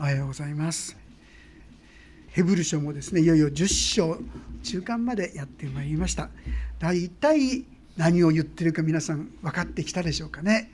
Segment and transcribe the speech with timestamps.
[0.00, 0.96] おはようございます。
[2.28, 4.16] ヘブル書もですねいよいよ10章
[4.62, 6.30] 中間までやってまいりました。
[6.78, 7.66] 大体
[7.98, 10.70] 何を言ってるか皆さん分かってきたでしょうかね。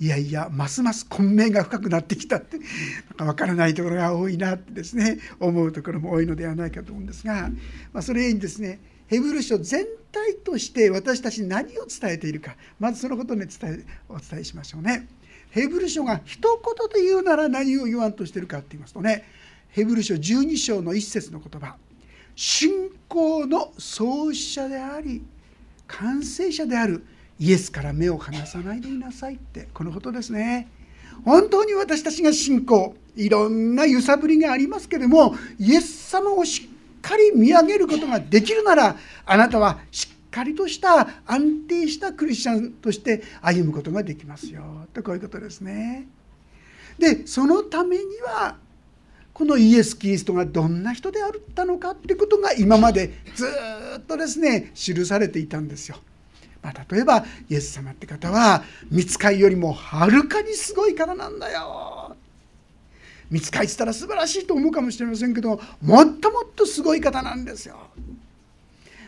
[0.00, 2.66] いやいやますます混迷が深くなってきたってなん
[3.18, 7.50] か分からないところが多いなってですね思うところも多いのではないかと思うんですが、
[7.92, 15.06] まあ、それにですねヘブル書全体として私たちに何を伝えているかまずそのことに伝えお伝えしましょうね。
[15.54, 19.24] ヘブル書が一言で言うなら何を言わんとしてるかって言いますとね
[19.68, 21.76] ヘブル書12章の一節の言葉
[22.34, 25.22] 信仰の創始者であり
[25.86, 27.06] 完成者である
[27.38, 30.68] イエスから目を離さないでいなさいってこのことですね。
[31.24, 46.08] 本当に私たちが信仰いろんな揺さぶりがありますけれどもイエス様をしっかり見上げることができるならあなたはしっかりとした安定したクリスチャンとして歩むことができますよとこういうことですね。
[46.98, 48.56] でそのためには
[49.32, 53.46] このイエス・キリストがどんな人であったのかってことが今までず
[53.98, 55.96] っとですね記されていたんですよ。
[56.62, 62.16] まあ、例えばイエス様って方は見つかりよりもはるかにすごい方なんだよ。
[63.30, 67.76] 見つかりって言ったら素晴らしいと思うかもしれませんけどもっともっとすごい方なんですよ。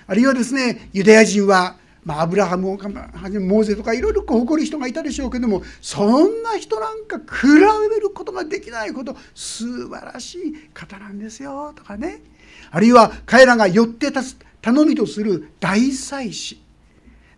[0.07, 1.77] あるいはですねユダヤ人は
[2.07, 2.89] まあ、アブラハムをは
[3.29, 7.49] じめモーゼとかいろいろ誇る人がいたでしょうけどもそんな人なんか比
[7.91, 12.23] べることができないほど素晴らしい方なんですよとかね。
[12.71, 16.63] あるいは彼らが寄って立つ頼みとする大祭司。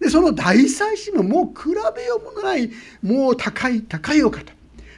[0.00, 2.70] でその大祭司ももう比べようもない
[3.02, 4.52] もう高い高いお方。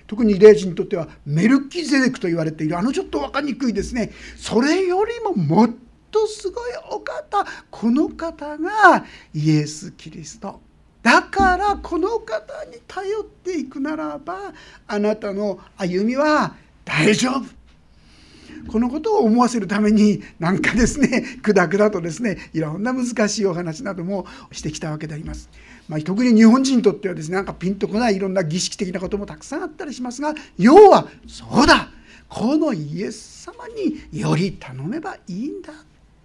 [0.09, 4.11] 特にユダヤ人にとってはメルキゼデクと言われているあのちょっと分かりにくいですね。
[4.37, 10.61] それよりももっととすごいお方この方がイエス・キリスト。
[11.02, 14.52] だからこの方に頼っていくならば
[14.86, 17.61] あなたの歩みは大丈夫。
[18.69, 25.48] このことを思わせるためになんかですね くだくだとですねいろんな難しいお話などもしてきたわけであります。
[25.89, 31.90] まあ、特に日本人にとってはですねなんかピンとこないいろんな儀式的なこともたくさんあったりしますが要はそうだ。
[32.29, 35.73] このイエス様により頼めばいいんだ。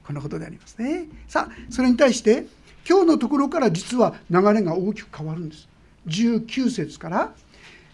[0.05, 1.07] このことでありますね。
[1.27, 2.45] さあそれに対して
[2.88, 5.67] 今日のところから実は流れが大きく変わるんです。
[6.07, 7.33] 19節から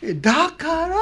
[0.04, 0.98] だから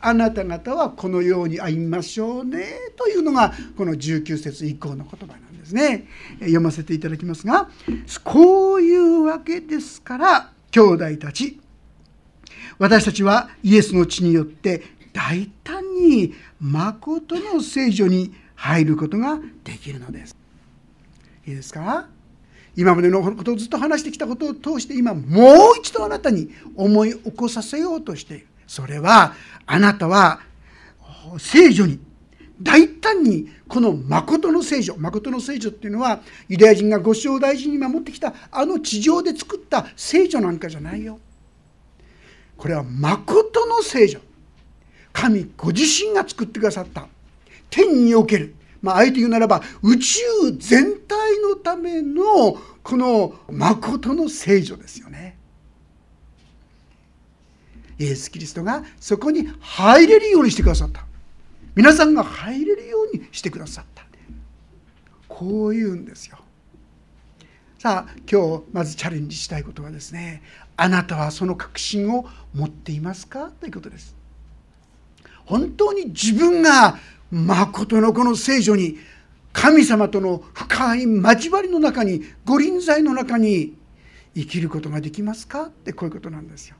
[0.00, 2.64] あなた方はこのように会いましょうね
[2.96, 6.06] というのがこの19節以降の言葉なんですね。
[6.38, 7.68] 読ませていただきますが
[8.24, 11.60] こういうわけですから兄弟たち
[12.78, 20.35] 私たちはイエスの血によって大胆に誠の聖女に入ることができるのです。
[21.46, 22.08] いいですか？
[22.74, 29.32] 今までのことをずっと話してきたことを通して今もう一度あなたに思い起こさせようとしているそれは
[29.64, 30.40] あなたは
[31.38, 31.98] 聖女に
[32.60, 41.18] 大胆にこの誠の聖女誠の聖女っていうのはユダヤ人がご正大事に守ってきたあの地上で作った聖女なんかじゃないよ。
[42.56, 44.20] これは誠の聖女。
[45.12, 47.08] 神ご自身が作ってくださった。
[47.70, 48.54] 天における。
[48.86, 50.20] まあ、あえて言うならば宇宙
[50.58, 55.36] 全体のためのこの誠の聖女ですよね。
[57.98, 61.04] イエス・キリストがそこに入れるようにしてくださった。
[61.74, 64.06] 皆さんが入れるようにしてくださった。
[65.28, 66.38] こういうんですよ。
[67.78, 70.42] さあ今日まずチャレンジしたいことはですね
[70.76, 73.50] あなたはその確信を持っていますか？
[73.60, 74.16] ということです。
[75.44, 76.98] 本当に自分が
[77.30, 78.98] 誠のこの聖女に
[79.52, 83.74] 神様との深い交わりの中に御臨在の中に
[84.34, 85.62] 生きることができますか？
[85.62, 86.76] ってこういうことなんですよ。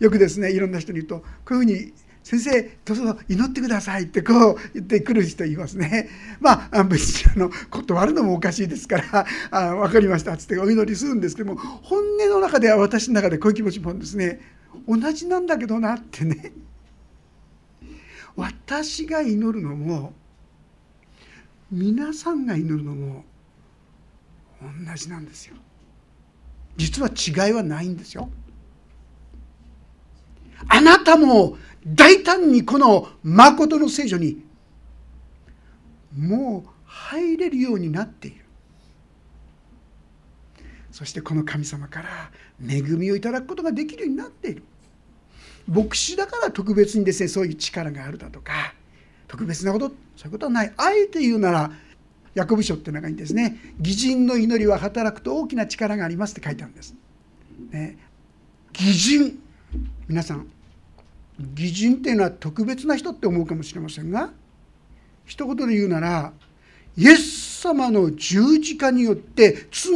[0.00, 1.92] よくですねいろんな人に言うとこういうふうに
[2.24, 6.08] 「先生どうぞ祈ってください」ってこう言ってくる人いますね。
[6.40, 14.40] まあ別にあの断るのもおかしいですから「あ分かりました」っつってお祈りするんですけども本音の中では私の中でこういう気持ちもですね。
[14.88, 16.52] 同じなんだけどなってね。
[18.36, 20.12] 私が祈るのも
[21.70, 23.24] 皆さんが祈るのも
[24.60, 25.56] 同じなんですよ。
[26.76, 28.30] 実は違いはないんですよ。
[30.68, 31.56] あなたも
[31.86, 34.44] 大胆にこの誠の聖書に
[36.16, 38.44] もう入れるようになっている。
[40.90, 42.30] そしてこの神様から
[42.64, 44.62] 恵みをいただくことができるようになっている。
[45.66, 48.74] 牧師だから特別にですねそういう力があるだとか
[49.28, 50.72] 特別なことそういうことはない。
[50.76, 51.70] あえて言うなら
[52.34, 53.58] ヤコブ書っていう中にですね。
[53.78, 56.94] 義人の祈りは働くと大きな力がありますって書いてあるんです。
[57.70, 57.98] ね、
[58.74, 59.38] 義人。
[60.08, 60.46] 皆さん
[61.56, 64.30] 義人っていうのは特別な人って思うかもしれませんが
[65.24, 66.32] 一言で言うなら
[66.96, 69.90] イエス様の十字架によって罪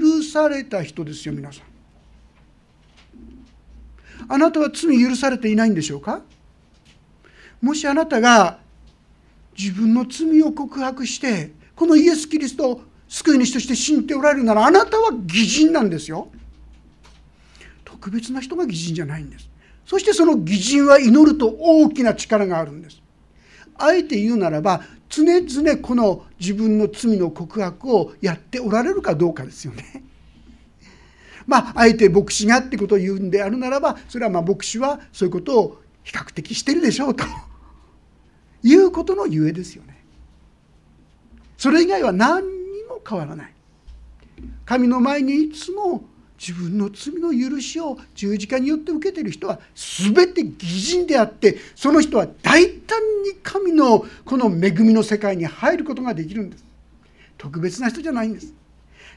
[0.00, 1.71] 許された人ですよ皆さん。
[4.28, 6.22] あなたは罪許されていないんでしょうか？
[7.60, 8.58] もしあなたが
[9.56, 16.28] 自分の罪を告白してこのイエス・キリストを救い主として信じておられるならあなたは義人なんですよ。
[17.84, 19.48] 特別な人が義人じゃないんです。
[19.86, 23.02] そしてその義人は祈ると大きな力があるんです。
[23.76, 30.02] あえて言うならば常々この自分の罪の告白をやっておられるかどうかですよね。
[31.46, 37.24] まああえて牧師がってことを言うんであるならばそれはまあ牧師はそういうことを比較的してるでしょうと
[38.62, 40.04] いうことのゆえですよね。
[41.56, 43.52] それ以外は何にも変わらない。
[44.64, 46.04] 神の前にいつも
[46.44, 56.64] 自分の罪の許しを十字架によって受けてる人は全て義人であってその人は大胆に神のこの恵みの世界に入ることができるんです
[57.38, 58.52] 特別な人じゃないんです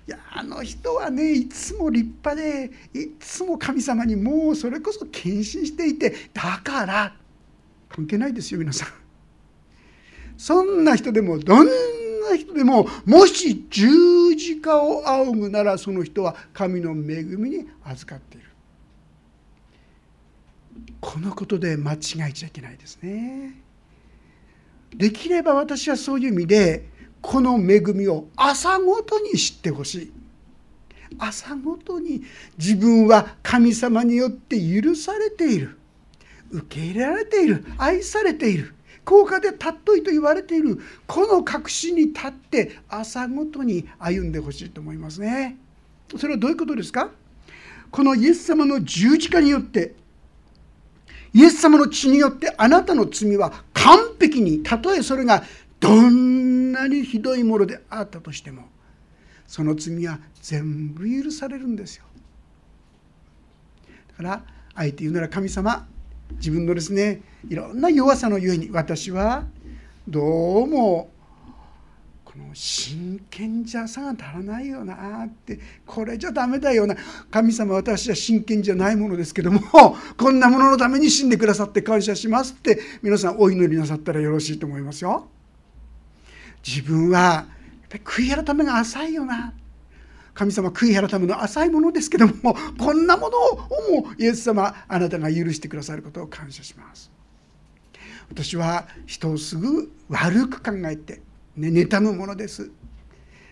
[0.08, 7.16] いやあの人はねいつも立派でいつも神様にもうそれこそ献身していてだから
[7.90, 8.90] 関係ないですよ皆さん。
[10.38, 18.48] そんな人でもどんな人でももし十字架を仰ぐならその人は神の恵みに預かっている。
[21.00, 21.98] このことで間違
[22.30, 23.62] えちゃいけないですね。
[24.94, 26.90] できれば私はそういう意味で
[27.28, 30.12] この恵みを朝ごとに知ってほしい。
[31.18, 32.22] 朝ごとに
[32.56, 35.80] 自分は神様によって許されている。
[36.52, 37.66] 受け入れられている。
[37.80, 38.76] 愛されている。
[39.04, 40.80] 高価で尊いと言われている。
[41.08, 45.58] この確信に立って朝ごとに歩んでほしいと思いますね。
[46.18, 47.10] それはどういうことですか？
[47.90, 49.96] このイエス様の十字架によって
[51.34, 55.44] イエス様の血によってあなたの罪は完璧にたとえそれが
[55.80, 56.45] どん
[56.76, 58.64] なにひどいものであったとしても
[59.48, 62.06] その罪は全部許されるんですよ。
[64.10, 64.44] だから
[64.74, 65.88] あえて言うなら神様
[66.34, 69.46] 自分のですねいろんな弱さのゆえに私は
[70.08, 71.10] どうも
[72.24, 76.96] この真剣じゃさが足らないよなってこれじゃダメだよな
[77.32, 79.62] 神様私は真剣じゃないものですけども
[80.18, 85.30] こんなもののために死んでくださって感謝しますって皆さんお祈りなさったらよろしいと思いますよ。
[86.66, 87.46] 自分はやっ
[87.90, 89.54] ぱり悔い改めが浅いよな。
[90.34, 93.56] 神様悔い改めの浅いものですけどもこんなものを
[94.02, 97.10] もイエス様あなたが許してくださることを感謝します。
[98.30, 101.22] 私は人をすぐ悪く考えて、
[101.56, 102.70] ね、妬むものです。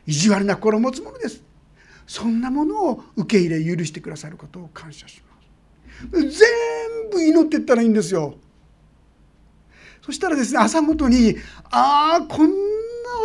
[0.06, 1.42] 意地悪な心を持つものです。
[2.06, 6.22] そんなものを受け入れ許してくださることを感謝します。
[6.22, 8.36] 全部祈っていったらいいんですよ。
[10.02, 11.38] そしたらですね朝ごとに
[11.72, 12.73] ああこんな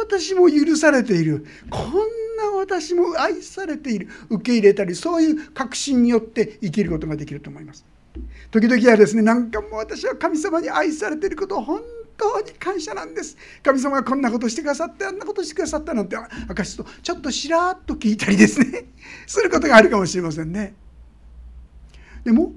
[0.00, 1.46] 私も許されている。
[1.70, 1.92] こん
[2.36, 4.08] な私も愛されている。
[4.30, 7.84] 受け入れたりそういう確信によって生きることができると思います。
[8.50, 11.80] 時々はですねなんかもう私は神様に愛されていることを本
[12.16, 13.36] 当に感謝なんです。
[13.62, 16.16] 神様がこんなことしてくださってあんなことしてくださったなんて
[16.48, 18.86] 証すとちょっとしらっと聞いたりですね。
[19.26, 20.74] することがあるかもしれませんね。
[22.24, 22.52] でも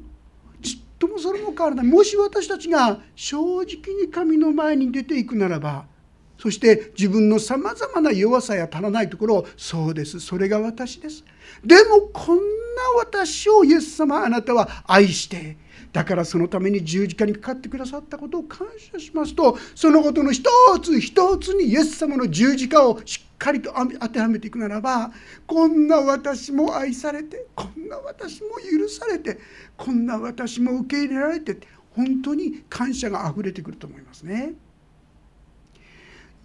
[0.62, 1.86] ちっともそれも変わらない。
[1.86, 5.86] もし私たちが正直に神の前に出ていくならば
[6.42, 11.24] そして自分のさまざまな弱さや足らないところをそうですそれが私です
[11.64, 12.42] でもこんな
[12.98, 15.56] 私をイエス様あなたは愛して
[15.94, 20.50] だからそのために十字架にかかってくださったことを感謝しますとそのことの一
[20.82, 25.12] つ一つにイエス様の十字架をしっかりと当てはめていくならば
[25.46, 29.38] こんな私も愛されてこんな私も許されて
[29.78, 31.60] こんな私も受け入れられて
[31.92, 34.56] 本当に感謝があふれてくると思いますね。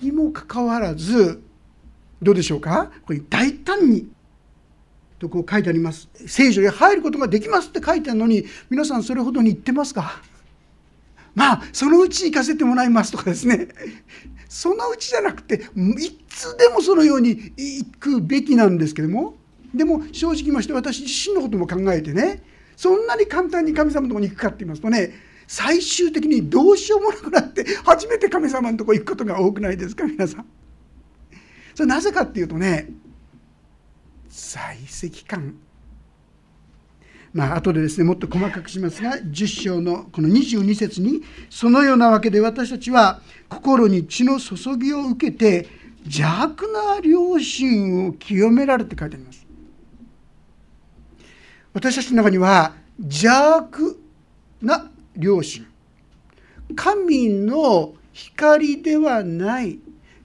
[0.00, 1.42] にもかかわらず
[2.22, 2.90] どうでしょうか？
[3.06, 4.08] これ大胆に
[5.18, 6.08] とこう書いてあります。
[6.26, 10.20] 聖書へ入ることができますって書いてあるのに皆さんそれほどに言ってますか？
[11.34, 13.68] まあそのうち行かせてもらいますとかですね。
[14.48, 15.60] そのうちじゃなくてい
[16.28, 19.34] つでもそのように行くべきなんですけども。
[19.74, 22.42] でも正直まして私自身のことも考えてね。
[22.76, 25.12] そんなに簡単に神様のとこに行くかって言いますとね
[25.46, 30.46] 最終的にどうしようもなくなって初めて神様のとこ行くことが多くないですか皆さん。
[31.74, 32.88] それなぜかっていうとね
[34.28, 35.56] 在籍感
[37.32, 45.68] まあ後でですねもっと細かくしますが10章のこの22節に「そのようなわけで私たちは心に血の注ぎを受けて
[46.04, 49.46] 邪悪な良心を清められ」て書いてあります。
[51.74, 54.00] 私たちの中には邪悪
[54.62, 55.66] な良心。
[56.74, 59.78] 神の光ではない。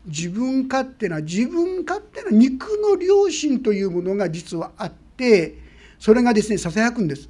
[0.06, 5.60] 自分勝手な自分勝手な肉の良心というものが実はあって
[6.00, 7.30] それがですねささやくんです。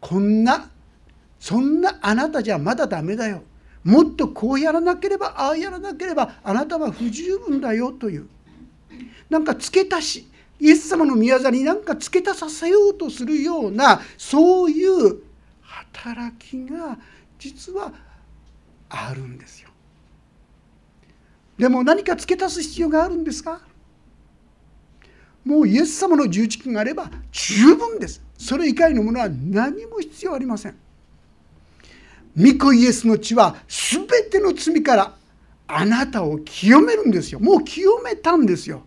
[0.00, 0.70] こんな
[1.40, 3.42] そんなあなたじゃまだダメだよ。
[3.82, 8.28] もっとこうやらなければああやらなければあなたは不十分だよという。
[9.28, 10.28] なんか付け足し
[10.60, 15.18] イエス様の宮座になんか付け足させようとするようなそういう
[15.94, 16.98] 働きが
[17.38, 17.92] 実は
[18.88, 19.70] あるんですよ。
[21.56, 23.60] でも何か付け足す必要があるんですか？
[25.44, 28.22] もうイエス様の十字架があれば十分です。
[28.36, 30.76] それ以外のものは何も必要ありません。
[32.36, 35.14] 御子イエスの血は全ての罪から
[35.68, 37.40] あなたを清めるんですよ。
[37.40, 38.82] もう清めたんですよ。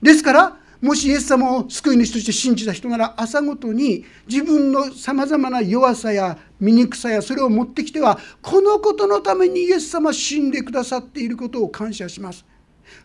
[0.00, 12.44] ですからもしイエス様を救い主として信じた人なら朝ごとに自分のさまざまな弱さや醜さやそれを持ってきてはこのことのためにイエス様死んでくださっていることを感謝します。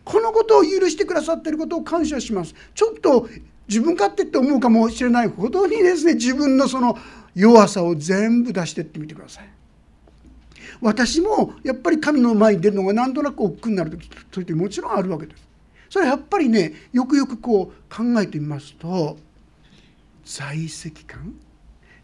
[0.04, 2.54] このことを許してくださっていることを感謝します。
[2.74, 3.26] ちょっと
[3.66, 6.98] 自分勝手って思うかもしれないほどにですね自分のその
[7.34, 9.48] 弱さを全部出してってみてください。
[10.82, 15.49] 私もやっぱり神の前に出るのがなんとなく億劫になる時そういう時もちろんあるわけです。
[15.90, 19.18] それはやっぱりねよくよくこう考えてみますと
[20.24, 21.34] 在籍感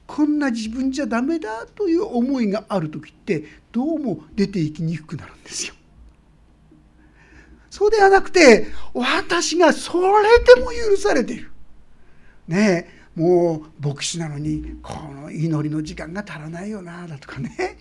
[0.06, 5.74] こんな自分じゃダメだという思いがある時ってどうも出ていきにくくなるんですよ。
[7.70, 11.50] そうではなくて私がそれでも許されている。
[12.48, 17.78] ねもう牧師なのにこの祈りの時間が足らないよなだとかね。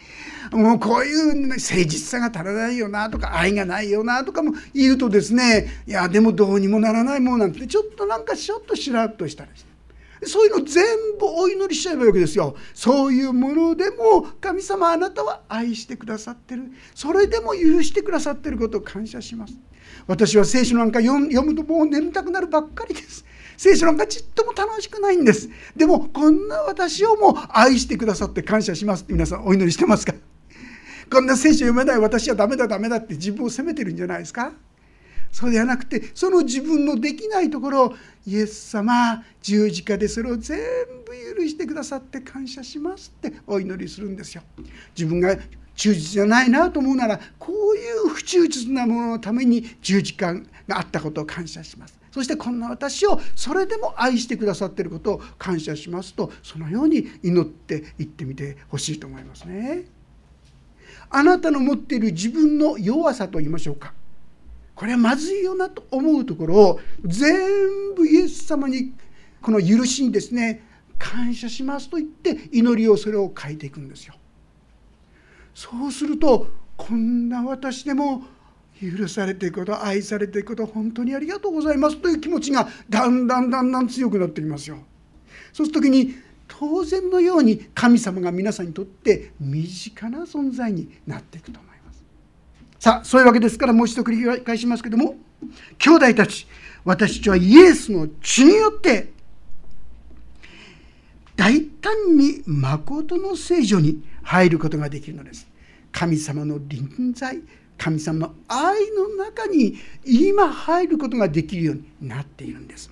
[0.51, 9.75] もうこういう誠実さが足らないよなとか愛がないよなとかも言うとですねいやでもどうにもならないもんなんてちょっとなんかちょっとしらっとしたりして。
[10.27, 10.83] そういうの全
[11.19, 12.55] 部お祈りしちゃえばいいわけですよ。
[12.73, 16.71] そういうものでも神様あなたは愛してくださってる。
[16.95, 19.53] それでも許してくださってることを感謝します。
[20.07, 23.24] 私は聖書なんか読むともう眠たくなるばっかりです。
[23.57, 30.13] 聖書なんかちっとも楽しくないんですでもこんな私をもう愛してくださって感謝しますって皆さんお祈りしてますか？
[31.11, 34.53] こんな聖書読めない私はダメだダメだって自分を責めてるんじゃないですか？
[35.31, 37.93] そうではなくてその自分のできないところを
[38.25, 40.57] イエス様十字架でそれを全
[41.05, 44.43] 部許してくださって感謝しますってお祈りするんですよ。
[44.97, 45.37] 自分が
[45.75, 51.99] 忠実じゃないなと思うならこういう不忠実なもののために十字架があったことを感謝します。
[52.15, 59.83] そしてこんな私をそれでも愛してくださっていることを感謝しますとそのように祈っていってみてほしいと思いますね。
[61.09, 63.91] あなたの持っている自分の弱さと言いましょうか
[64.75, 68.93] これはまずいよなと思うところを全部イエス様に
[69.41, 70.65] この許しにですね
[70.97, 74.15] 感謝しますと言って祈りをそれを書いていくんですよ。
[75.53, 78.23] そうするとこんな私でも
[78.81, 84.79] 許されていくこと愛されていくこと本当にありがとうございますという気持ちがだんだんだんだん強くなってきますよ。
[85.53, 86.15] そうする時に
[86.47, 92.03] 当然のように神様が皆さんにとって身近な存在になっていくと思います。
[92.79, 95.15] さあそういうわけですからもう一度繰り返しますけども
[95.77, 96.47] 兄弟たち
[96.83, 99.11] 私たちはイエスの血によって
[101.35, 105.47] 大胆に誠の聖女に入ることができるのです。
[105.91, 107.39] 神様の臨在
[107.77, 112.91] 神様の愛の中に今入ることができるようになっているんです。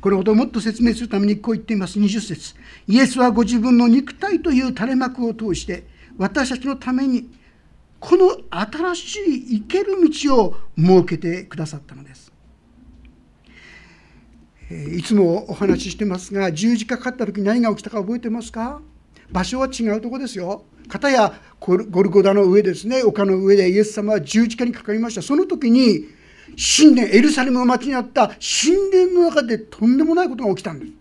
[0.00, 2.54] これほどもっと説明するためにこう言っています20節
[2.86, 5.86] イエスはご自分の肉体という垂れ幕を通して
[6.16, 7.28] 私たちのために
[7.98, 12.32] この新しい生ける道を設けてくださったのです。
[14.70, 18.80] いつもお話ししてますが十字架かかった時何が起きたか覚えてますか？
[19.30, 20.64] 場所は違うとこですよ。
[20.88, 23.02] 片やゴルゴダの上ですね。
[23.02, 25.22] 丘の上でイエス様は十字架にかかりました。
[25.22, 26.06] その時に
[26.56, 30.92] 神殿エルサレムの町にあった神殿の中でとんでもないことが起きたんです。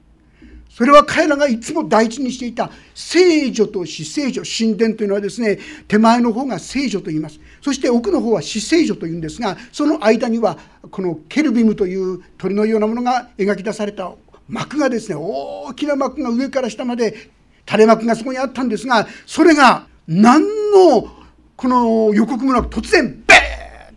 [0.69, 7.39] それは彼らがいつも第一にしていた聖女と死聖女神殿というのはですね手前の方が聖女と言います。
[7.61, 10.57] そして奥の方は死聖女というんですがその間には
[10.89, 14.13] このケルビムという鳥のようなものが描き出された
[14.47, 17.29] 幕がですね大きな幕が上から下まで
[17.65, 21.09] 垂れ幕がそこにあったんですがそれが何の
[21.55, 23.95] この予告もなく突然ベーン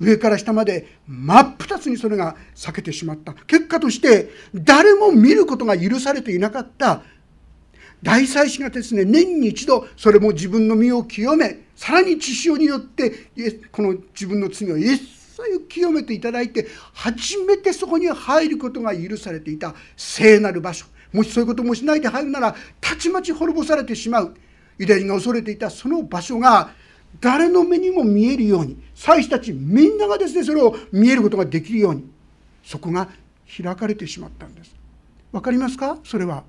[0.00, 3.32] 上から下まで真っ二つにそれが裂けてしまった。
[3.32, 7.02] 結果として誰も見ることが許されていなかった。
[8.02, 13.30] 大祭司がですね年に一度それも自分の身を清めさらに血潮によって
[13.72, 19.74] この自分の罪を一切清めていただいて初めてそこに入ることが許されていた。
[19.96, 20.86] 聖なる場所。
[21.14, 24.34] もしそういうこともしないで入るならたちまち滅ぼされてしまう。
[24.76, 26.70] ユダヤ人が恐れていたその場所が
[27.20, 32.10] 誰の目にも見えるように祭司たちみんながですねそれを見えることができるように
[32.64, 33.08] そこが
[33.56, 34.74] 開かれてしまったんです。
[35.30, 35.98] わかりますか？
[36.02, 36.42] それは。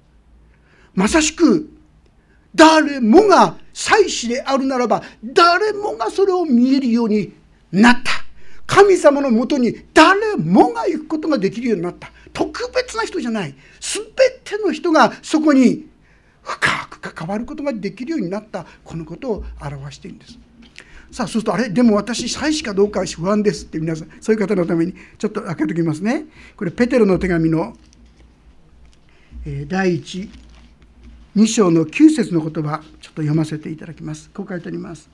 [0.95, 1.69] まさしく
[2.55, 7.31] 誰もが祭司であるならば誰もがそれを見えるように
[7.72, 8.12] なった。
[8.65, 12.12] 神様のもとに誰もが行くことができるようになった。
[12.36, 13.56] 特別な人じゃない。
[13.80, 14.06] 全
[14.44, 15.88] ての人がそこに
[16.44, 18.68] 深く関わることができるようになった。
[18.84, 20.38] このことを表しているんです。
[21.12, 21.70] さあそうするとあれ？
[21.70, 24.10] でも私祭司かどうかは不安ですって皆さん。
[24.20, 26.25] そういう方のためにちょっと開けておきますね。
[26.58, 27.75] これペテロの手紙の
[29.68, 30.30] 第1
[31.36, 34.30] 2章の9節の言葉ちょっと読ませていただきます。
[34.32, 35.10] こう書いてあります。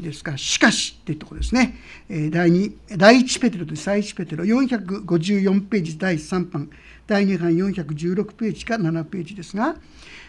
[0.00, 0.36] いいですか？
[0.38, 1.76] しかしっていうところですね。
[2.08, 6.70] 第2第1ペテロです第1ペテロ454ページ第3版
[7.06, 9.76] 第2版416ページか7ページですが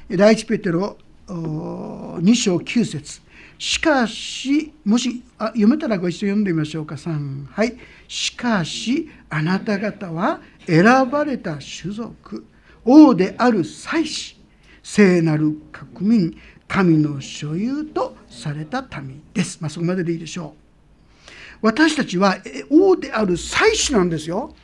[0.09, 0.97] 第1ペテロ
[1.27, 3.21] 2章9節。
[3.57, 6.95] しかしもしあ読めたらご一緒に読んでみましょうか。
[6.95, 7.77] 3はい。
[8.07, 12.45] しかしあなた方は選ばれた種族
[12.83, 14.37] 王である祭司
[14.83, 15.55] 聖なる
[15.93, 16.37] 国民
[16.71, 19.57] 神の所有とされた民です。
[19.59, 21.27] まあ、そこまででいいでしょう。
[21.61, 22.37] 私たちは
[22.69, 24.55] 王である祭司なんですよ。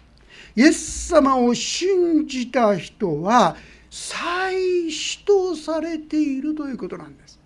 [0.56, 3.58] イエス様を信じた人は
[3.90, 7.38] 祭司とされているということなんです。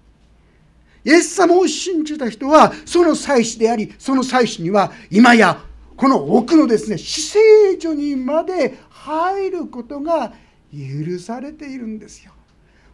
[1.06, 5.60] イエス様を信じた人はその祭司でありその祭司には今や
[5.98, 7.39] この奥のですね死聖
[7.80, 10.34] 所にまで入ることが
[10.72, 12.34] 許されているんですよ。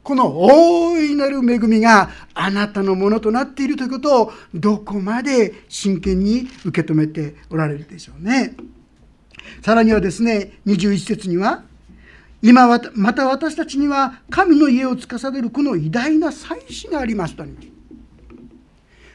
[0.07, 8.55] この大いなる恵みがあなたのものとなっているということをどこまで真剣に受け止めておられるでしょうね。
[9.61, 11.65] さらにはですね21節には
[12.41, 17.43] 今また私たちには神の家を司るこの偉大な祭司がありますと。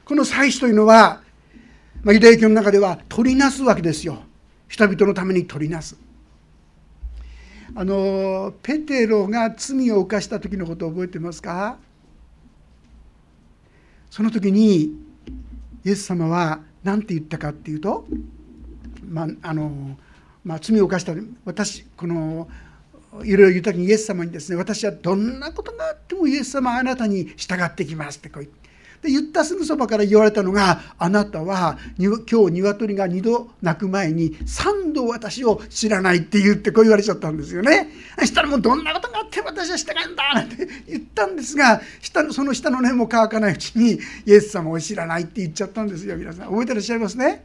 [0.04, 1.22] この祭司というのは、
[2.02, 4.25] まあ、ユダヤ教の中では取りなすわけですよ。
[4.69, 5.97] 人々のために取りなす。
[7.75, 11.78] あのペテロが罪を犯した時のことを覚えてますか？
[14.11, 14.95] その時に
[15.85, 18.06] イエス様は何て言ったかっていうと、
[19.08, 19.97] まああの
[20.45, 21.15] まあ、罪を犯した
[21.47, 22.49] 私この
[23.25, 28.61] いろいろ言う時にイエス様にですね私はどんなことがあってもイエス様あなたに従ってきますってこう言って
[29.02, 37.91] で言ったすぐそばから言われたのがあなたは今日鶏が2度鳴く前に3度私を知らないって言ってこう言われちゃったんですよね。
[38.21, 47.45] そしたらもうどんなことがあって私は従うんだなんて 言ったんですが下のその下の根も乾かないうちにイエス様を知らないって言っちゃったんですよ皆さん覚えてらっしゃいますね？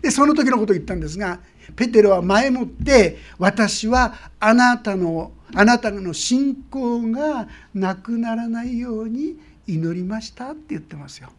[0.00, 1.40] でその時のことを言ったんですが
[1.74, 11.30] ペテロは前もって私はあなたのあなたの信仰がなくならないように祈りましたって言ってますよ。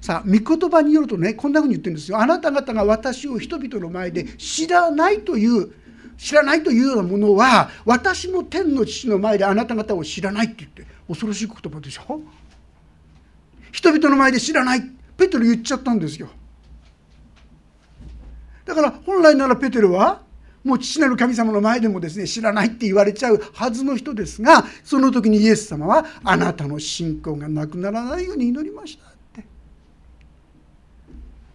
[0.00, 2.20] さあ御言葉によるとねこんなふうに言ってるんですよ。
[2.20, 5.72] あなた方が私を人々の前で知らないという
[6.18, 12.20] 知らないというようなものは私も天の父の前であなた方を知らないって言って恐ろしい言葉でしょ
[13.72, 14.82] 人々の前で知らない
[15.16, 16.28] ペテロ言っちゃったんですよ
[18.64, 20.20] だから本来ならペテロは
[20.68, 29.44] もう父なる神様の前でもですね知らないって言われちゃうはずの人ですがその時にイエス様はあなたの信仰がなくならないように祈りましたって。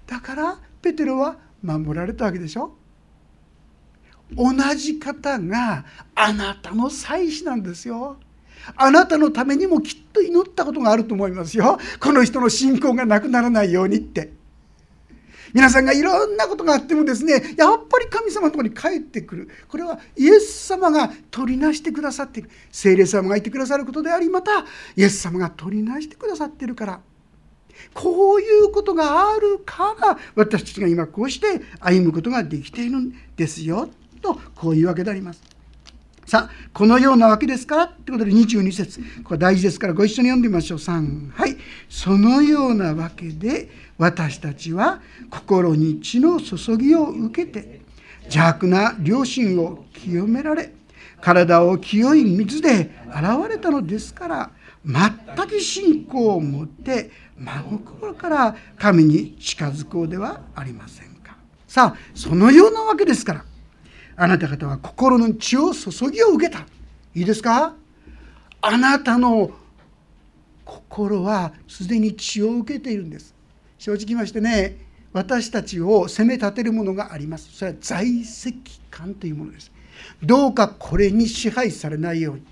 [0.08, 2.76] だからペテロは守られたわけでしょ。
[4.36, 8.18] 同じ方があなたの祭司なんですよ。
[8.76, 11.78] あなたのためにもきっと祈ったことがあると思いますよ。
[12.00, 14.34] この人の信仰がなくならないようにって。
[15.54, 19.50] 皆さんがいろんなことがあってもですねやっぱり神様のとこに帰ってくる。
[19.68, 22.50] これはイエス様が取りなしてくださっている。
[22.72, 27.00] 聖霊様がいてくださることでありまたイエス様が取りなしてくださっているから。
[27.94, 33.90] こういうことがあるから私たちが今こうして歩むことができているんですよ。
[34.22, 35.53] とこういうわけであります。
[36.26, 37.76] さあこのようなわけですか？
[37.76, 39.02] らってことで22節。
[39.24, 40.78] これ大事ですからご一緒に読んでみましょう。
[40.78, 41.58] 3はい。
[41.90, 47.82] そのようなわけで私たちは心に血の注ぎを受けて
[48.24, 50.74] 邪悪な良心を清められ
[51.22, 54.52] 体を清い水で洗われたのですから
[54.86, 61.38] 全く信仰を持って真心から神に近づこうではありませんか。
[61.68, 63.46] さあそのようなわけですから
[64.16, 66.66] あなた方は心の血を注ぎを受けた。
[67.16, 67.76] いいですか？
[68.62, 69.52] あなたの
[70.66, 73.36] 心はすでに血を受けているんです。
[73.78, 74.78] 正直言いましてね
[75.12, 77.52] 私たちを責め立てるものがあります。
[77.54, 79.72] それは在籍感というものです。
[80.22, 82.44] どうかこれに支配されないように。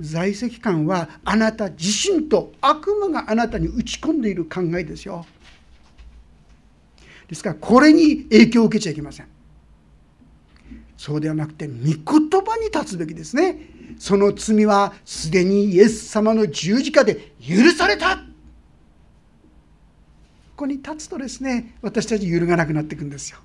[0.00, 5.24] 在籍感はあなた自身と悪魔があなたに打ち込んでいる考えですよ。
[7.28, 9.28] ですからこれに影響を受けちゃいけません。
[10.98, 13.60] そうではなくて御言葉に立つべきですね。
[13.98, 18.16] その罪はすでにイエス様の十字架で許された。
[18.16, 18.22] こ
[20.56, 23.38] こに立つとですね私たち揺るがなくなっていくんですよ。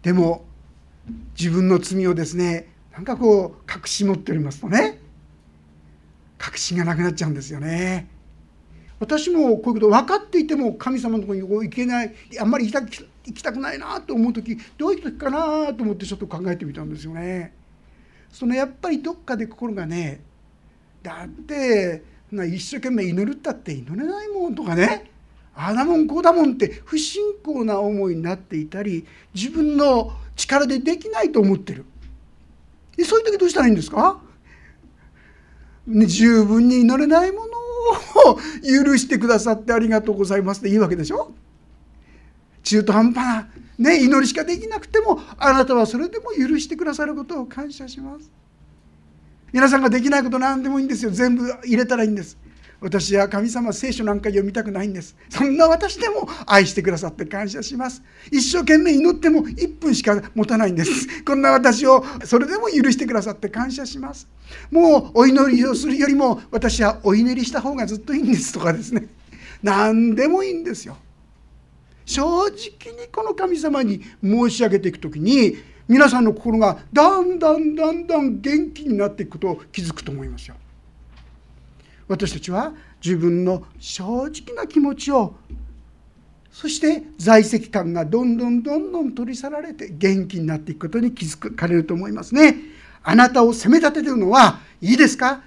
[0.00, 0.46] でも
[1.38, 4.98] 自分の罪をですねなんかこう隠し持っておりますとね。
[6.38, 8.08] 確信がなくなっちゃうんですよね。
[9.00, 12.14] 私もこういうこと分かっていても神様のところに行けない。
[12.40, 17.52] あんまり行きた行きたくないなと思う時どういう時かなと思ってちょっと考えてみたんですよね。
[18.32, 20.20] そのやっぱりどっかで心がね
[21.02, 22.02] だって
[22.32, 25.10] 一生懸命祈るったって祈れないもんとかね
[25.54, 29.04] ああだもんこうだもんって不信仰な思いになっていたり
[29.34, 31.84] 自分の力でできないと思ってる。
[32.96, 34.20] でそういう時どうしたらいいんですか、
[35.86, 41.32] ね、十分に祈れないものを許してくださってありがとうございますっていいわけでしょ？
[42.70, 43.46] 中途半端
[43.78, 48.30] な、ね、祈りしかできなくてもあなたはそれでも許してくださることを感謝します。
[49.52, 51.10] 皆さんができないこと何でもいいんですよ。
[51.10, 52.38] 全部入れたらいいんです。
[52.80, 55.16] 私は神様聖書なんか読みたくないんです。
[55.30, 58.04] そんな私でも愛してくださって感謝します。
[58.30, 61.24] 一生懸命祈っても1分しか持たないんです。
[61.24, 64.28] こんな私をそれでも許してくださって感謝します。
[64.70, 69.08] もうお祈りをするよりも私はお祈りした方がずっといいんですとかですね。
[69.60, 70.96] 何でもいいんですよ。
[72.10, 72.50] 正直
[72.92, 80.56] にこの神様に申し上げていく時に皆さんの心がだんだんだんだん元気になっていくことを気づくと思いますよ。
[82.08, 85.34] 私たちは自分の正直な気持ちを
[86.50, 92.56] そして在籍感がどんどんどんどん取り去られて元気になっていくことに気づかれると思いますね。
[93.04, 95.42] あなたを責め立ててるのはいいですか？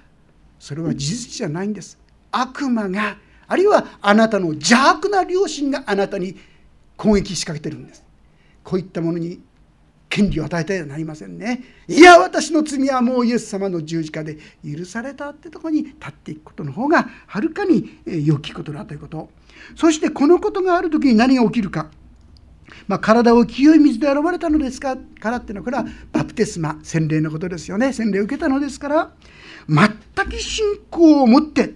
[0.58, 1.98] それは事実じゃないんです。
[2.32, 6.36] 悪魔があるいはあなたの邪悪な良心があなたに
[6.96, 8.04] 攻撃仕掛けてるんです。
[8.62, 9.40] こういったものに
[10.08, 11.62] 権利を与えてはなりませんね。
[11.88, 19.28] いや私の罪はもうイエス様の十字架で許されたってとこに立っていくことの方がはるかに良きことだということ。
[19.76, 21.90] そしてこのことがある時に何が起きるか。
[22.88, 27.92] まあ、体を清い水で洗われたのですかからっていうのはこれはバプテスマ洗礼のことですよね。
[27.92, 29.10] 洗礼を受けたのですから
[29.68, 31.74] 全く信仰を持って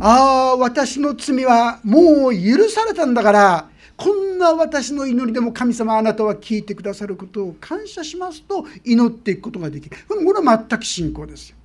[0.00, 9.96] ああ私の罪はもう許されたんだからこんな私の祈りでも神様あなたは聞いてくださることを感謝しますと祈っていくことができる。
[10.06, 11.56] これは全く信仰ですよ。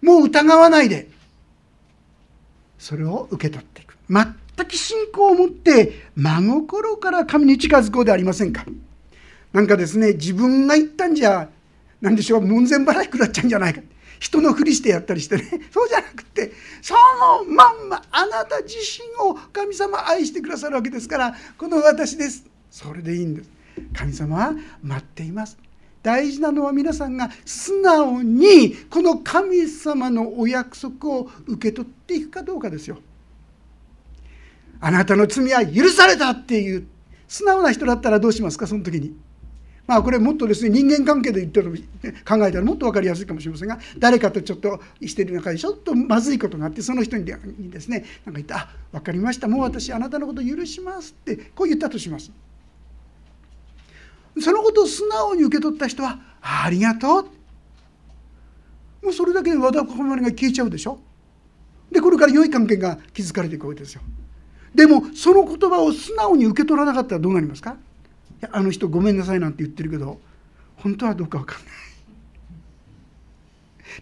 [0.00, 1.08] もう疑わないで。
[2.78, 3.96] それを受け取っていく。
[4.08, 4.26] 全
[4.64, 8.64] く信仰を持って真心から神に近づこうではありませんか。
[9.52, 11.48] なんかですね自分が言ったんじゃ
[12.00, 13.80] 何でしょう門前払い食らっちゃうんじゃないか。
[14.20, 15.42] 人のふりしてやったりしてね。
[15.72, 22.44] そうじゃなくてそのまんまあなた自身を神様愛してくださるわけですからこの私です。
[22.70, 23.50] それでいいんです。
[23.94, 25.58] 神様は待っています。
[26.02, 32.98] 大事なのは皆さんが素直にこの神様のお約束を受け取っていくかどうかですよ。
[34.80, 36.86] あなたの罪は許されたっていう
[37.28, 38.66] 素直な人だったらどうしますか？
[38.66, 39.14] その時に。
[39.90, 41.68] まあこれもっとですね人間関係で言ったら
[42.38, 52.30] 考えたらもっと分かりやすいかもしれませんが誰かとちょっとしてる中でちょっとまずいことがあってその人にですねなんか言って「あ分かりましたもう私あなたのこと許します」ってこう言ったとします。
[54.40, 57.24] そのことを素直に受け取った人は「ありがとう」
[59.02, 61.00] もうそれだけで和田小が消えちゃうでしょ。
[61.90, 64.02] でこれから良い関係が築かれていくわけですよ。
[64.72, 67.76] でもその言葉を素直に受け取らなかったらどうなりますか？
[68.40, 70.20] やあの人ごめんなさいなんて言ってるけど
[70.76, 71.68] 本当はどうか分かんない。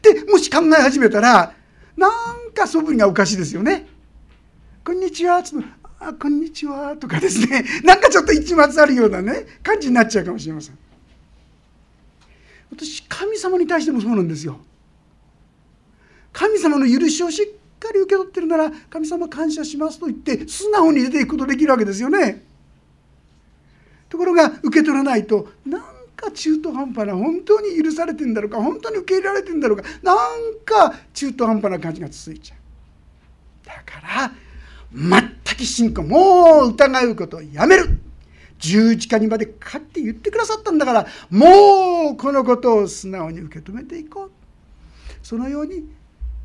[0.02, 1.54] でもし考え始めたら
[1.96, 3.86] なんか素振りがおかしいですよね。
[4.84, 5.54] こんにちはつ
[6.00, 10.78] あこんにちはとかですねなんかちょっと一末あるようなね感じになっちゃうかもしれません。
[12.70, 14.60] 私神様に対してもそうなんですよ。
[16.32, 17.46] 神様の許しをしっ
[17.80, 22.46] かり受け取ってるなら神様感謝しますと言って素直に出ていくことできるわけですよね。
[24.08, 25.82] ところが受け取らないとなん
[26.16, 30.16] か中途半端な本当に許されてんだろうか本当に受け入れられてんだろうかなん
[30.64, 32.58] か中途半端な感じが続いちゃう。
[33.66, 34.32] だから
[34.92, 38.00] 全く信仰もう疑うことをやめる。
[38.58, 44.30] 十字架にまでかって言ってくださったんだからもうこのことを素直に受け止めていこう。
[45.22, 45.84] そのように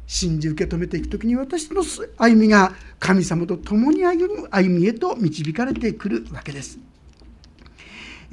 [0.05, 1.83] 信じ受け止めていく時に私の
[2.17, 6.77] 歩みが神様と共に歩む歩みへと導かれてくるわけです。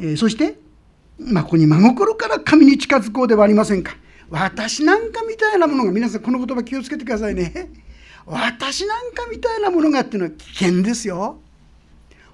[0.00, 0.58] えそして
[1.18, 3.94] まあ、ここに真心から神に近づこうではありませんか。
[4.30, 7.70] 私なんかみたいなものが、皆さんこの言葉気をつけてくださいね。
[8.24, 11.40] 私なんかみたいなものがっていうのは危険ですよ。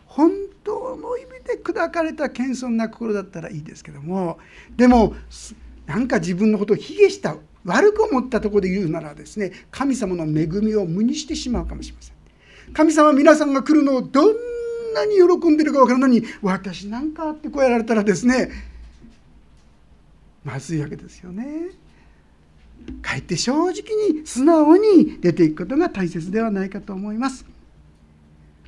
[0.06, 0.30] 本
[0.64, 4.38] 当の意味で砕かれた謙遜な心だったらいいですけども
[4.74, 5.14] でも
[5.84, 12.16] なんか自分のことを卑下した悪く思ったところで言うならですね神様の恵みを無にしてしまうかもしれません
[12.72, 14.34] 神様皆さんが来るのをどん
[14.96, 18.50] なに喜んでるか分からないのに私なんかってこうやられたらですね
[20.44, 21.70] まずいわけですよね。
[23.02, 23.72] かえって正直
[24.12, 27.44] に素直に出ていくことが大切ではないかと思います。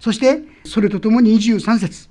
[0.01, 2.09] そしてそれとともに23節。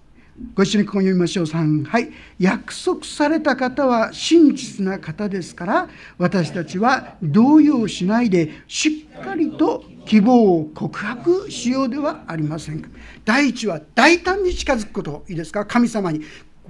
[0.53, 1.45] ご一緒にここ読みましょう。
[1.45, 2.11] 3はい。
[2.39, 12.89] 約束された方は真実な方ですから私たちは動揺しないでしっかりと希望を告白しようではありませんか。
[13.25, 15.25] 第一は大胆に近づくこと。
[15.27, 15.65] いいですか。
[15.65, 16.21] 神様に。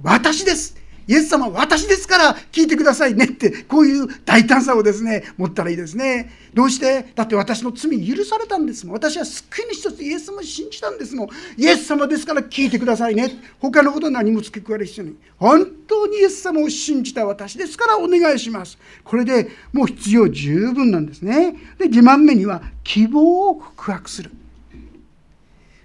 [0.02, 0.76] 私です。
[1.08, 6.30] イエス様私ですから聞いてくださいねってこういう大胆さをですね持ったらいいですね。
[6.52, 7.06] どうして？
[7.14, 8.94] だって私の罪許されたんですもん。
[8.94, 11.28] 私は救いに一つイエス様を信じたんですもん。
[11.56, 13.32] イエス様ですから聞いてくださいね。
[13.58, 15.14] 他のこと何も付け加える必要ない。
[15.38, 18.76] 本当にイエス様を信じた私ですからお願いします。
[19.02, 21.56] これでもう必要十分なんですね。
[21.78, 24.30] で2番目には希望を告白する。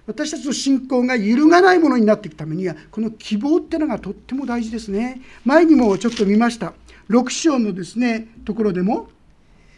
[0.05, 5.21] 私たちの信仰が揺るがないものになっていくためにはこの希望っていうのがとっても大事ですね。
[5.45, 6.73] 前にもちょっと見ました。
[7.09, 9.09] 6章のですねところでも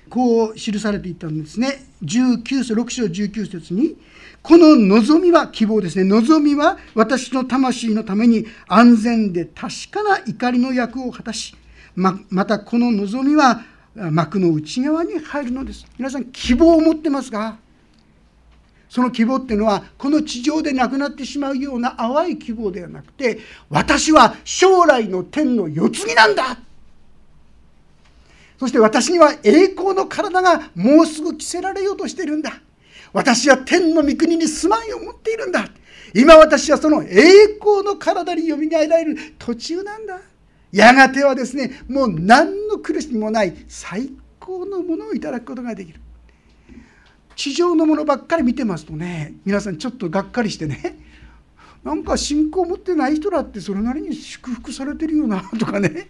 [0.09, 1.85] こう記されていたんですね。
[2.03, 3.97] 19節6章19節に
[4.41, 6.03] この望みは希望ですね。
[6.03, 11.55] 望みは私の魂のために安全で確かな怒りの役を果たし
[11.95, 13.61] ままたこの望みは
[13.95, 15.85] 幕の内側に入るのです。
[15.97, 17.57] 皆さん希望を持ってますか
[18.95, 26.57] その希望っていうのはこの地上でなくなってしまうような淡い希望ではなくて私は将来の天の世継ぎなんだ。
[28.57, 32.53] そして私には栄光の体がもうすぐ着せられようとしているんだ。
[33.11, 35.67] 私は天の御国に住まいを持っているんだ。
[36.13, 40.21] 今私はその栄光の体によみがえられる途中なんだ。
[40.71, 45.99] やがてはですねもう何の苦しみもない最高のものをいただくことができる。
[47.35, 50.97] 地上のものばっかり見てますとね皆さんちょっとがっかりしてね
[51.83, 56.09] なんか信仰を持ってない人だってそれなりに祝福されてるよなとかね。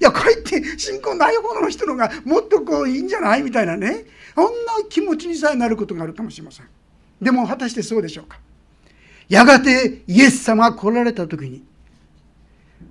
[0.00, 4.04] いやかえって信仰ない方の人のがもっとこういいんじゃないみたいなね。
[4.34, 4.50] そんな
[4.88, 6.66] 気持ちにさえなることがあるかもしれません。
[7.22, 8.40] でも果たしてそうでしょうか。
[9.28, 11.64] やがてイエス様が来られた時に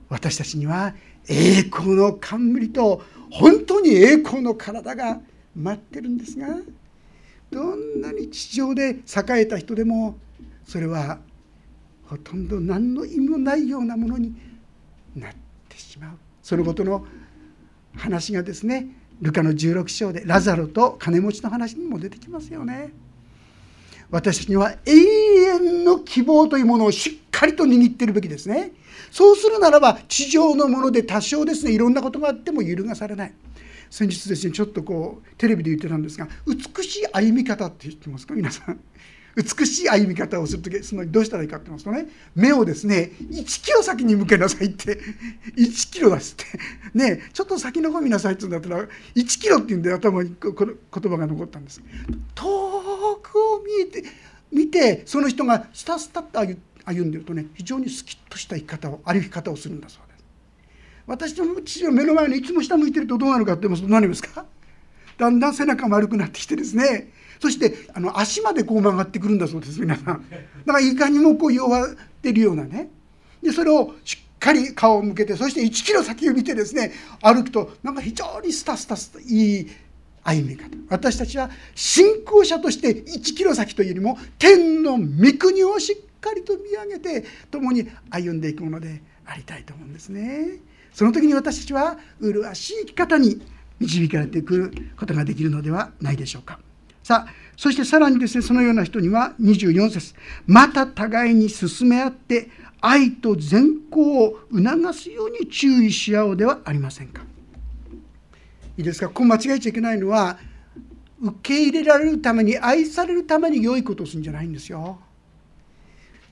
[0.10, 0.94] 私たちには
[1.28, 3.02] 栄光の冠と
[3.32, 5.20] 本当に栄光の体が
[5.56, 6.48] 待ってるんですが
[7.56, 10.18] どんなに地上で栄えた人でも
[10.68, 11.20] それは
[12.06, 14.36] ほとんど何の意味もないようなものに
[15.16, 15.34] なっ
[15.70, 17.06] てしまうそのことの
[17.96, 18.88] 話がですね
[19.22, 22.92] ルカの16章でラザロと金持ちの話にも出てきますよね。
[24.12, 28.74] 私たちには永遠の希望というものをしっかりと握っているべきですね。
[29.12, 33.34] そうするならば地上のもので多少ですねいろんなことがあっても揺るがされない。
[33.96, 38.34] 先日ですねちょっとこうテレビで言ってたんですが美しい歩み方って言ってますか？
[38.34, 38.80] 皆さん。
[39.38, 45.00] 美しい歩み方をする時そのどうしたらいいかって言いますとね目をですね1キロ先に向けなさいって
[45.58, 46.44] 1キロだっって
[46.94, 51.82] ねちょっと先の方見なさいって言うんだったら1キロって言うんで頭にこの言葉が残ったんです。
[52.34, 54.04] 遠くを見て
[54.52, 56.40] 見てその人がスタスタッと
[56.86, 60.05] 歩んでるとね非常にスキッとした生き方を歩き方をするんだそう。
[61.08, 64.46] 私の父の目の前にいつも下向いてるとどうなるかって言いますと何ですか？
[65.18, 67.12] だんだん背中丸くなってきてですね。
[67.40, 70.06] そしてあの足までこう曲がってくるんだそうです皆さん。
[70.06, 72.90] だからいかにもこう弱ってるようなね。
[73.44, 76.92] でそれをしっかり顔を向けてそして1キロ先を見てですね
[77.22, 79.68] 歩くとなんか非常にスタスタスといい
[80.24, 80.70] 歩み方。
[80.90, 90.60] 私たちは信仰者として1キロ先というよりも天の御国をしっかりと見上げて共に歩んでいくものでありたいと思うんですね。
[90.96, 93.42] その時に私たちは麗しい生き方に
[93.82, 96.58] 導かれてくることができるのではないでしょうか。
[97.04, 100.16] さあそしてさらにですねそのような人には24節
[100.48, 107.24] また互いに進め合って愛と善行を促すように注意し合おうではありませんか。
[108.78, 110.38] いいですかここ間違えちゃいけないのは
[111.22, 114.98] 受け入れられるために愛されるために良いことをするんじゃないんですよ。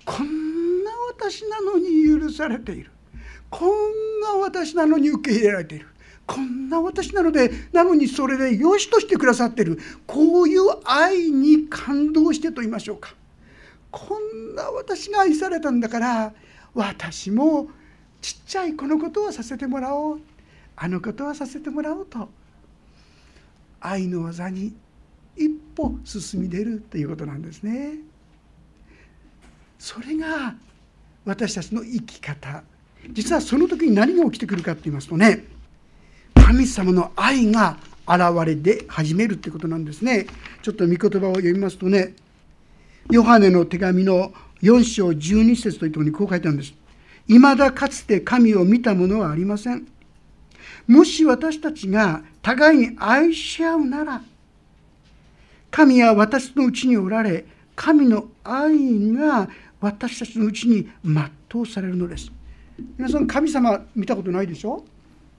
[0.06, 2.93] こんな私なのに許されている。
[3.54, 5.86] こんな私なのに受け入れられている。
[6.26, 9.78] こんな私なのでなのにそれで良しとしてくださってる。
[10.08, 13.14] こういう愛に感動してと言いましょうか。
[13.92, 16.34] こんな私が愛されたんだから
[16.74, 17.68] 私も
[18.22, 20.22] ちっちゃいこのことはさせてもらおう。
[20.76, 22.28] あのことはさせてもらおうと。
[23.82, 24.74] 愛の技に
[25.38, 28.00] 一歩進み出るということなんですね。
[29.78, 30.56] それが
[31.24, 32.64] 私たちの生き方。
[33.12, 35.46] 実はその時に何が起きてくるかって言いますとね
[36.36, 40.28] 神様の愛が現れで始めるってことなんですね。
[40.62, 42.14] ちょっと御言葉を読みますとね
[43.12, 46.74] ヨハネの手紙の4章12節というところにこう書いてあるんです。
[47.28, 49.88] 未だかつて神を見たものはありません。
[50.88, 54.22] もし私たちが互いに愛し合うなら
[55.72, 62.32] 神は私のうちにおられ神の愛が私たちのうちに全うされるのです。
[62.98, 64.84] 皆さん神様見たことないでしょ？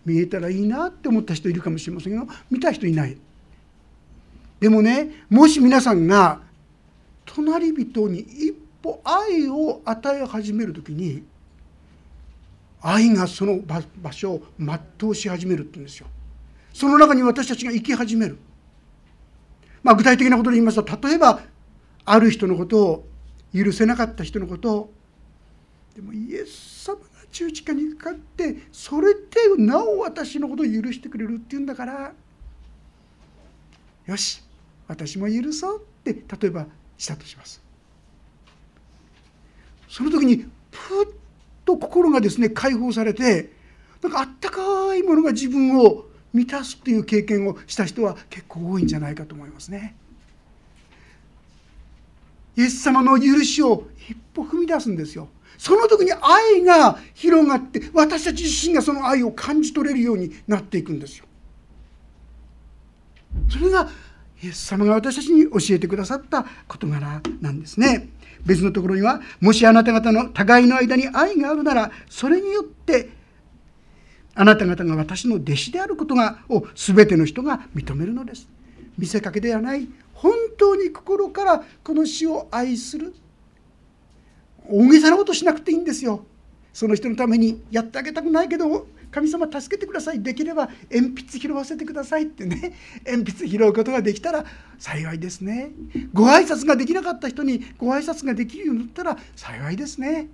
[0.05, 3.17] 見えたらいいなって思った人いるかもしれませんけど見た人いない。
[4.61, 6.41] でもねもし皆さんが
[7.25, 11.25] 隣人に一歩愛を与え始める時に
[12.81, 16.07] 愛がその場所を全うし始めるって言うんですよ。
[16.73, 18.39] その中に私たちが生き始める。
[19.83, 21.41] まあ具体的なことで言いますと例えば
[22.05, 23.07] ある人のことを
[23.55, 24.93] 許せなかった人のことを
[25.95, 26.97] でもイエス様
[27.35, 29.21] 十字架にかかってそれで
[29.59, 32.13] なお私のことを許してくれるっていうんだから
[34.07, 34.41] よし
[34.87, 36.67] 私も許そうって例えば
[36.97, 37.61] したとします
[39.89, 41.07] その時にふっ
[41.65, 43.51] と心がですね解放されて
[44.01, 49.97] なんかあったかいものが自分を満たすっていう経験をした人は結構多いんじゃないかと思いますね。
[52.57, 55.29] イエス様の許しを一歩踏み出すんですよ。
[55.59, 61.27] その時に愛が広がって私たち自身がその愛を感じ取れるようになっていくんですよ。
[63.51, 63.89] それが
[64.43, 68.11] イエス様が私たちに教えてくださった事柄なんですね。
[68.45, 73.09] 別のところにはもしあなた方の互いの間に愛があるならそれによって
[74.35, 78.49] あなた方が私の弟子であることがを全ての人が認めるのです。
[78.99, 83.15] 見せかけではない本当に心からこの死を愛する
[84.69, 86.25] 大げさなことしなくていいんですよ。
[86.73, 92.75] その人のためにやってあげたくないけど神様助けてくださいできれば鉛筆拾わせてくださいってね。
[93.07, 94.45] 鉛筆拾うことができたら
[94.79, 95.71] 幸いですね。
[96.13, 100.29] ご挨拶ができなかった人にご挨拶ができるようになったら幸いですね。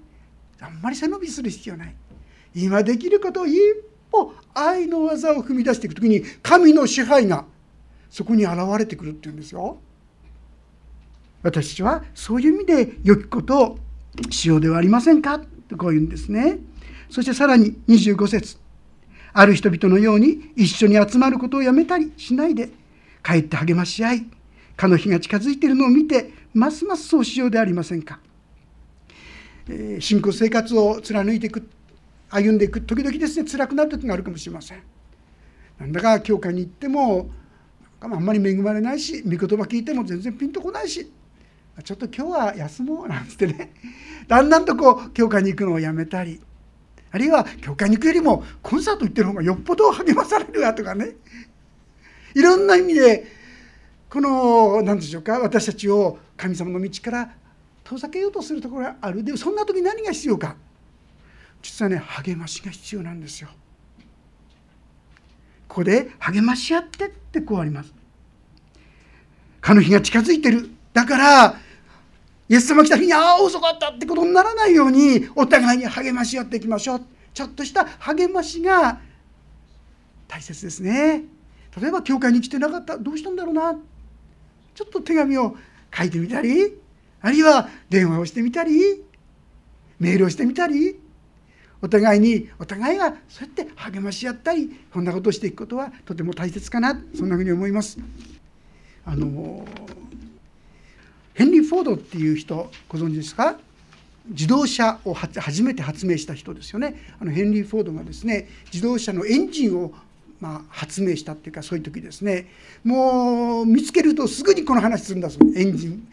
[0.60, 1.94] あんまり背伸びする必要ない。
[2.54, 3.58] 今できることを一
[4.10, 7.44] 歩愛の技を踏み出していく時に神の支配が
[8.08, 9.78] そこに現れてくるっていうんですよ。
[11.42, 13.78] 私はそういう意味で良きことを
[14.31, 15.40] しようではありませんか？
[15.68, 16.59] とこう言うんですね。
[17.09, 18.57] そしてさらに25節。
[19.33, 22.70] ある人々のように一緒に集まることをやめたりしないで
[23.23, 24.27] かえって励まし合い
[24.77, 28.18] かの日が近づいているのを見てますますそうしようでありませんか、
[29.68, 31.68] えー、信仰生活を貫いていく
[32.29, 34.83] 歩んでいく時々ですね辛くなる時があるかもしれません。
[35.79, 37.31] なんだか教会に行っても
[38.01, 41.09] あんまり恵まれないし御言葉聞いても全然ピンとこないし
[41.83, 43.72] ちょっと今日は休もうなんつってね。
[44.28, 46.40] だんだんとこう教会に行くのをやめたり。
[47.12, 51.16] あるいは教会に行くよりもコンサート行ってる方がよっぽど励まされるわとかね。
[52.35, 53.26] いろんな意味で
[54.09, 57.35] この何でしょうか私たちを神様の道から
[57.85, 59.24] 遠ざけようとするところがある。
[59.24, 60.56] でもそんな時何が必要か。
[61.62, 63.48] 実はね励ましが必要なんですよ。
[65.68, 67.92] ここで励まし合ってってこうあります。
[69.61, 70.70] かの日が近づいてる。
[70.92, 71.57] だから
[72.48, 77.03] イエス様来た日にああ遅かったってことにならないようにお互いに励まし合っていきましょう。
[77.33, 79.00] ちょっとした励ましが
[80.26, 81.22] 大切ですね。
[81.81, 83.76] 例えば教会に来てなかったどうしたんだろうな。
[84.74, 85.57] ちょっと手紙を
[85.96, 86.76] 書いてみたり
[87.20, 89.05] あるいは電話をしてみたり
[90.00, 90.98] メールをしてみたり
[91.83, 97.00] お互いにお互いがそうやって励まし合ったりこんなことをしていくことはとても大切かな。
[97.16, 97.98] そんなふうに思います。
[99.05, 99.64] あの
[101.40, 103.57] ヘンリー・フォードっていう人ご存知ですか？
[104.26, 107.03] 自動車を初めて発明した人ですよね。
[107.18, 109.94] あのヘンリー・フォードがですね自動車のエンジンを
[110.38, 112.46] まあ発明したっていうかそういう時ですね。
[112.85, 116.06] もう見つけるとすぐにこの話するんだそうエンジン。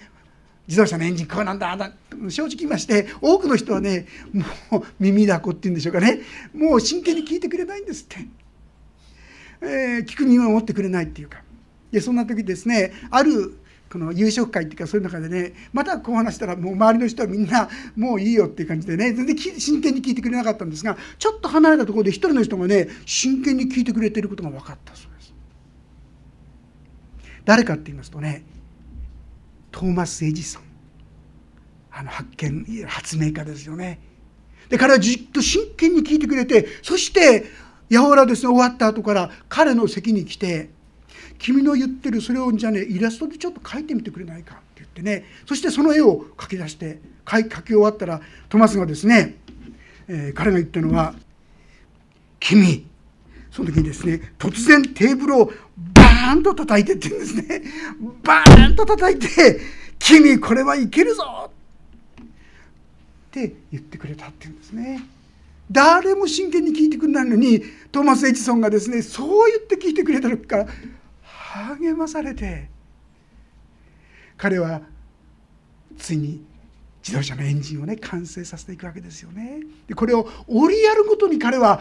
[0.66, 1.92] 自動車のエンジンこうなんだ
[2.30, 4.08] 正直言いまして多くの人はね
[4.70, 6.22] もう耳だこっていうんでしょうかね。
[6.54, 8.16] もう真剣に聞いてくれないんですって、
[9.60, 11.42] えー、聞く耳を持ってくれないっていうか。
[11.92, 13.60] でそんな時ですねある
[13.92, 25.34] この夕食会っていうかそういう中でねまたこう話したらもう周りの人はみんなもういいよっていう感じでね全然真剣に聞いてくれなかったんですがちょっと離れたところで一人の人がね真剣に聞いてくれてることが分かったそうです。
[27.46, 28.44] 誰かって言いますとね
[29.72, 30.64] トーマス・エジソン
[31.92, 34.00] あの発見発明家ですよね
[34.70, 37.46] で彼はじっと真剣に聞いてくれてそして
[37.90, 40.70] やほらですね終わった後から彼の席に来て
[41.40, 49.36] 「君の言ってるそれをじゃあねイラストでちょっと描いてみてくれないか」って言ってねそしてその絵を描き出して描き終わったらトマスがですね、
[50.08, 51.16] えー、彼が言ったのは
[52.40, 52.86] 「君
[53.52, 55.52] その時にですね突然テーブルを
[55.94, 57.62] バーンと叩いてって言うんですね
[58.24, 59.60] バーンと叩いて
[60.00, 61.54] 「君これはいけるぞ!」っ
[63.32, 65.02] て言ってくれたっていうんですね
[65.72, 67.62] 誰も真剣に聞いてくれないのに
[67.92, 70.68] トーマス・エジソンがですねそう言って聞いてくれたから
[71.80, 72.70] 励まされて
[74.38, 74.82] 彼は
[75.98, 76.46] ついに
[77.02, 79.62] 自動車のエンジンをね完成させていくわけですよね。
[79.88, 81.80] でこれを折りやるごとに彼は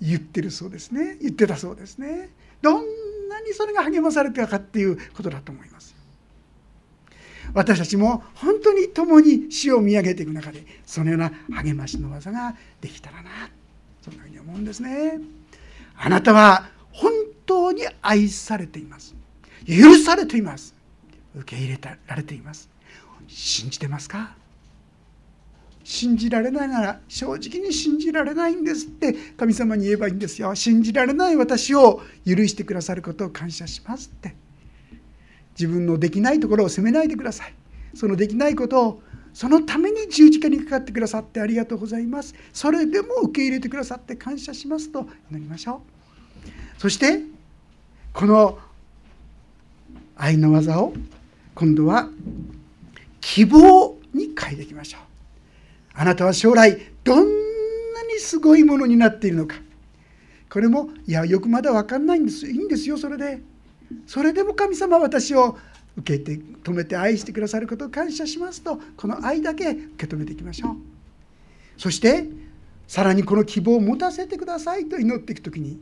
[0.00, 1.16] 言ってるそうですね。
[1.20, 2.30] 言ってたそうですね。
[2.60, 2.84] どん
[3.28, 5.94] なにそれが励まされてたかっていうことだと思います。
[7.54, 13.30] 私たちも本当に共に死を見上げていく中でそのような励ましの技ができたらな
[14.02, 15.20] そんなふうに思うんですね。
[15.96, 16.68] あなたは
[17.66, 19.14] 当に愛されています。
[19.66, 20.74] 許されています。
[21.34, 22.68] 受け入れられています。
[23.26, 24.34] 信じてますか？
[25.82, 30.54] 信じられないなら正直に信じられないんですって神様に言えばいいんですよ。
[30.54, 34.34] 信じられない私を許してくださることを感謝しますって。
[35.58, 37.54] 自分のできないところを責めないでください。
[37.94, 39.02] そのできないことを
[39.32, 42.34] そのために十字架にかかってくださってありがとうございます。
[42.52, 45.82] それでも受け入れてくださって感謝しますと祈りましょ
[46.78, 46.80] う。
[46.80, 47.20] そして
[48.16, 48.58] この
[50.16, 50.94] 愛の技を
[51.54, 52.08] 今度は
[53.20, 55.00] 希望に変えていきましょう。
[55.92, 57.22] あなたは将来どんな
[58.06, 59.56] にすごいものになっているのか。
[60.48, 63.42] これもいやよくまだ分かんないんですいいんですよそれで。
[64.06, 65.58] それでも神様私を
[65.98, 70.76] 受けて止めて愛してくださることを感謝しますとこの愛だけ受け止めていきましょう。
[71.76, 72.24] そして
[72.88, 75.78] さらにこの希望を持たせてくださいと祈っていく時に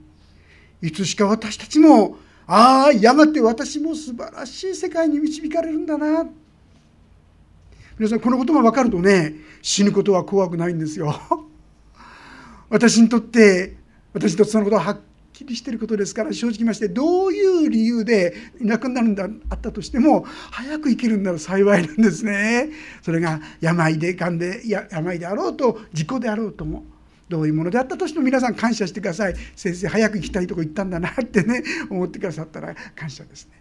[0.84, 6.26] いつしか私たちもああやがて私も素晴らしい世界に導かれるんだな。
[7.98, 11.18] 皆さんこのことが分かるとね死ぬことは怖くないんですよ。
[12.68, 13.76] 私にとって
[14.12, 15.00] 私にとってそのことははっ
[15.32, 22.68] きりしてることですから正直ましてどういう理由でいなくなるんだあったとしても早く生きるんなら幸いなんですね。
[23.00, 24.60] それが病でがんで
[24.90, 26.84] 病であろうと事故であろうとも
[27.34, 29.34] どういものであったとしても皆さん感謝してください。
[29.56, 33.60] 先生早く行きたいとこ行ったんだなってね思ってくださったら感謝ですね。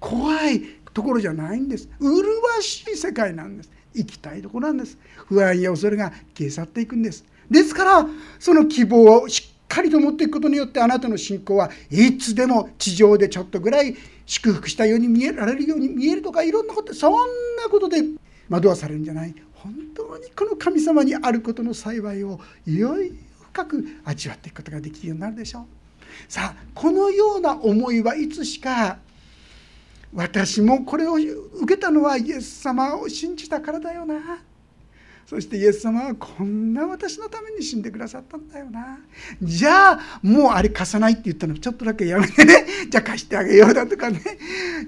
[0.00, 1.88] 怖いところじゃないんです。
[2.00, 3.70] 麗しい世界なんです。
[3.94, 4.98] 行きたいところなんです。
[5.28, 7.24] 不安や恐れが消え去っていくんです。
[7.48, 8.06] ですから
[8.40, 13.94] その希望をしっかりと持っていくことによってあなたの信仰はいつでも地上でちょっとぐらい
[14.26, 18.02] 祝福したように見えられるように見えるとかいろんなことそんなことで
[18.48, 19.32] 惑わされるんじゃない。
[19.62, 23.12] 本当にこの神様にあることの幸いをいよいよ
[23.52, 25.64] 深く味わっていくことができるようになるでしょう。
[26.28, 28.98] さあこのような思いはいつしか
[30.14, 34.38] 私もこれを受けたのはイエス様を信じたからだよな。
[35.28, 38.98] そしてイエス様はこんな私のために死んでくださったんだよな。
[39.42, 42.64] じゃあもうあれ貸さないって言ったのちょっとだけやめてね。
[42.88, 44.22] じゃあ貸してあげようだとかね。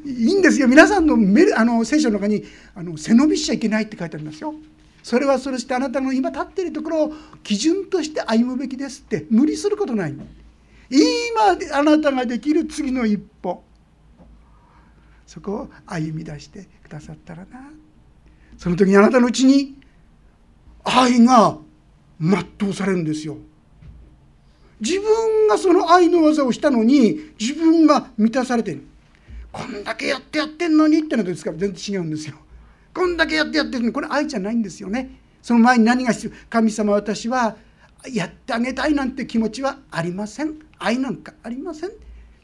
[0.03, 0.67] いいんですよ。
[0.67, 2.43] 皆さんのメあの聖書の中に
[2.75, 4.55] あの背伸びしちゃいけないって書いてありますよ。
[5.03, 9.27] それはそれしてあなたの今立っているところを基準として歩むべきですって。
[9.29, 10.15] 無理することない。
[10.89, 13.63] 今あなたができる次の一歩。
[15.27, 17.71] そこを歩み出してくださったらな。
[18.57, 19.80] その時にあなたのうちに
[20.99, 21.59] 愛が
[22.21, 23.37] 全うされるんですよ。
[24.81, 28.83] 自分がその愛の技をしたのに自分が満たされてる
[29.53, 32.37] こんだけやってやってんのにってのですから全然違うんですよ。
[32.95, 35.21] こんだけやってやってるのにこれ愛じゃないんですよね。
[35.43, 37.57] その前に何が必要神様私は
[38.11, 40.55] やってあげたいなんて気持ちはありません。
[40.79, 41.91] 愛なんかありません。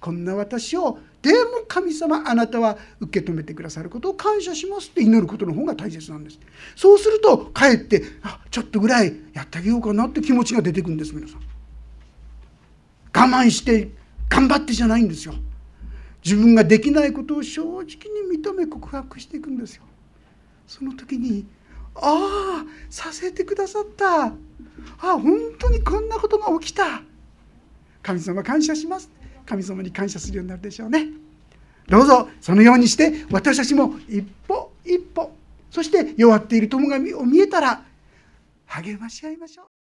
[0.06, 6.38] こんな私をでも神様あなたは受け止めてくださることを感謝しますって祈ることの方が大切なんです。
[6.76, 13.88] そうするとかえってあちょっとぐらいやってあげようかなって気持ちが出てくるんです皆さん我慢して
[14.28, 15.34] 頑張ってじゃないんですよ。
[16.24, 17.88] 自分ができないことを正直に
[18.40, 19.82] 認め告白していくんですよ。
[20.68, 21.48] その時に
[21.96, 24.26] ああさせてくださった。
[24.26, 24.32] あ
[25.00, 25.20] 本
[25.58, 27.02] 当にこんなことが起きた。
[28.04, 29.15] 神様感謝します。
[29.46, 31.06] 神様に感謝するようになるでしょうね。
[31.88, 35.30] どうぞそのようにして私たちも一歩一歩
[35.70, 37.82] そして弱っている友がを見えたら
[38.66, 39.75] 励まし合いましょう。